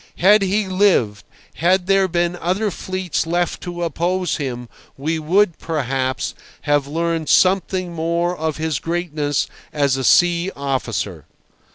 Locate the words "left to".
3.27-3.83